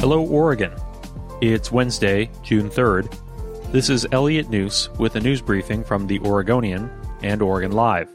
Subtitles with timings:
[0.00, 0.72] Hello, Oregon.
[1.40, 3.14] It's Wednesday, June 3rd.
[3.72, 6.90] This is Elliot Njus with a news briefing from The Oregonian
[7.22, 8.08] and Oregon Live.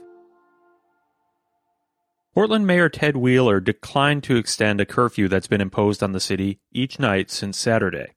[2.33, 6.59] Portland Mayor Ted Wheeler declined to extend a curfew that's been imposed on the city
[6.71, 8.13] each night since Saturday.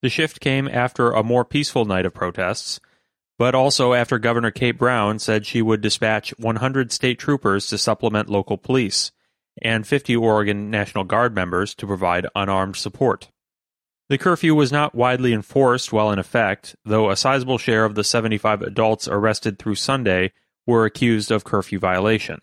[0.00, 2.80] The shift came after a more peaceful night of protests,
[3.38, 8.30] but also after Governor Kate Brown said she would dispatch 100 state troopers to supplement
[8.30, 9.12] local police
[9.60, 13.30] and 50 Oregon National Guard members to provide unarmed support.
[14.08, 18.04] The curfew was not widely enforced while in effect, though a sizable share of the
[18.04, 20.32] 75 adults arrested through Sunday
[20.66, 22.40] were accused of curfew violation.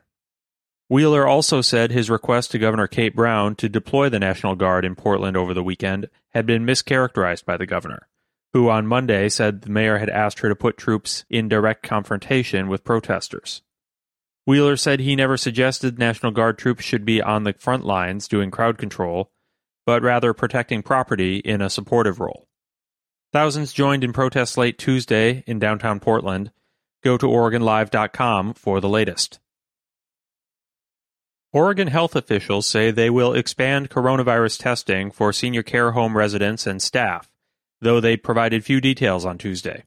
[0.89, 4.95] Wheeler also said his request to Governor Kate Brown to deploy the National Guard in
[4.95, 8.08] Portland over the weekend had been mischaracterized by the governor,
[8.53, 12.67] who on Monday said the mayor had asked her to put troops in direct confrontation
[12.67, 13.61] with protesters.
[14.50, 18.50] Wheeler said he never suggested National Guard troops should be on the front lines doing
[18.50, 19.30] crowd control,
[19.86, 22.47] but rather protecting property in a supportive role.
[23.31, 26.52] Thousands joined in protests late Tuesday in downtown Portland.
[27.03, 29.39] Go to OregonLive.com for the latest.
[31.53, 36.81] Oregon health officials say they will expand coronavirus testing for senior care home residents and
[36.81, 37.31] staff,
[37.81, 39.83] though they provided few details on Tuesday.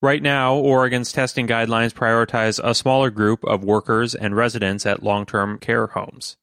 [0.00, 5.26] Right now, Oregon's testing guidelines prioritize a smaller group of workers and residents at long
[5.26, 6.36] term care homes.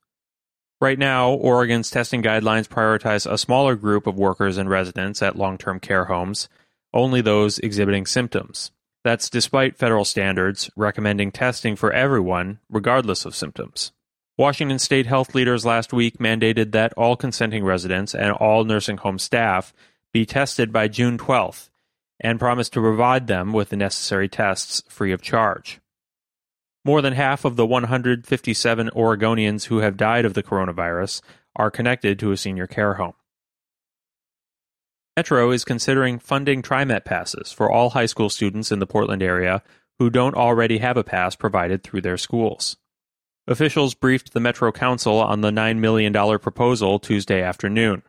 [0.82, 5.58] Right now, Oregon's testing guidelines prioritize a smaller group of workers and residents at long
[5.58, 6.50] term care homes,
[6.94, 8.72] only those exhibiting symptoms.
[9.06, 13.94] That's despite federal standards recommending testing for everyone, regardless of symptoms.
[14.38, 19.18] Washington state health leaders last week mandated that all consenting residents and all nursing home
[19.18, 19.74] staff
[20.12, 21.70] be tested by June 12th
[22.20, 25.80] and promised to provide them with the necessary tests free of charge.
[26.84, 31.22] More than half of the 157 Oregonians who have died of the coronavirus
[31.56, 33.14] are connected to a senior care home.
[35.18, 39.64] Metro is considering funding TriMet passes for all high school students in the Portland area
[39.98, 42.78] who don't already have a pass provided through their schools.
[43.48, 48.04] Officials briefed the Metro Council on the $9 million proposal Tuesday afternoon.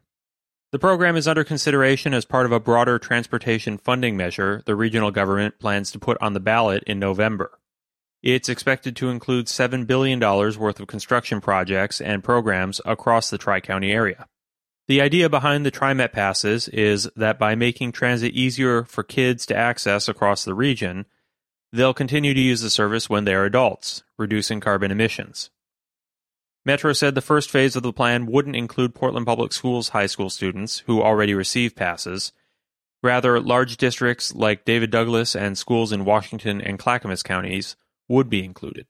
[0.73, 5.13] The program is under consideration as part of a broader transportation funding measure the regional
[5.13, 7.59] government plans to put on the ballot in November.
[8.23, 13.61] It's expected to include $7 billion worth of construction projects and programs across the Tri
[13.61, 14.27] County area.
[14.89, 19.57] The idea behind the TriMet passes is that by making transit easier for kids to
[19.57, 21.07] access across the region,
[21.73, 25.51] they'll continue to use the service when they are adults, reducing carbon emissions.
[26.67, 30.29] Metro said the first phase of the plan wouldn't include Portland Public Schools high school
[30.29, 32.33] students who already receive passes.
[33.05, 37.77] Rather, large districts like David Douglas and schools in Washington and Clackamas counties
[38.09, 38.89] would be included.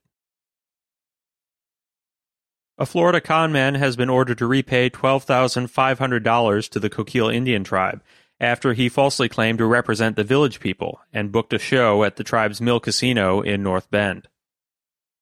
[2.79, 8.01] A Florida con man has been ordered to repay $12,500 to the Coquille Indian tribe
[8.39, 12.23] after he falsely claimed to represent the village people and booked a show at the
[12.23, 14.27] tribe's Mill Casino in North Bend.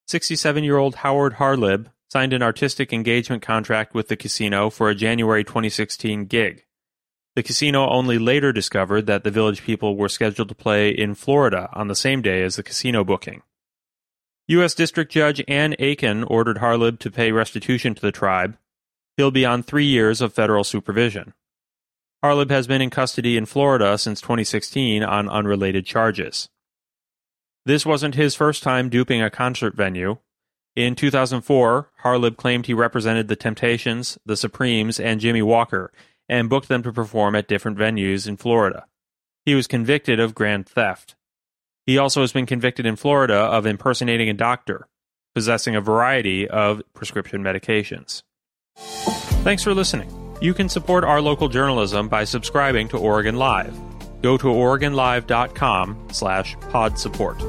[0.07, 4.95] 67 year old Howard Harlib signed an artistic engagement contract with the casino for a
[4.95, 6.63] January 2016 gig.
[7.35, 11.67] The casino only later discovered that the village people were scheduled to play in Florida
[11.73, 13.41] on the same day as the casino booking.
[14.47, 14.73] U.S.
[14.73, 18.57] District Judge Ann Aiken ordered Harlib to pay restitution to the tribe.
[19.17, 21.33] He'll be on three years of federal supervision.
[22.23, 26.47] Harlib has been in custody in Florida since 2016 on unrelated charges.
[27.65, 30.19] This wasn't his first time duping a concert venue.
[30.75, 35.91] In 2004, Harlib claimed he represented the Temptations, the Supremes, and Jimmy Walker
[36.27, 38.85] and booked them to perform at different venues in Florida.
[39.45, 41.15] He was convicted of grand theft.
[41.85, 44.87] He also has been convicted in Florida of impersonating a doctor,
[45.35, 48.23] possessing a variety of prescription medications.
[48.75, 50.11] Thanks for listening.
[50.41, 53.73] You can support our local journalism by subscribing to Oregon Live.
[54.21, 57.39] Go to OregonLive.com slash pod support.